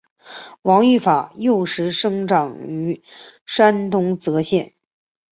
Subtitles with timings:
[0.63, 3.03] 张玉法幼时生长于
[3.45, 4.73] 山东峄县。